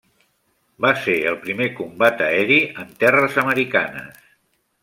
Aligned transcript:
Va 0.85 0.89
ser 1.01 1.17
el 1.33 1.37
primer 1.43 1.69
combat 1.81 2.25
aeri 2.29 2.59
en 2.85 2.99
terres 3.05 3.39
americanes. 3.47 4.21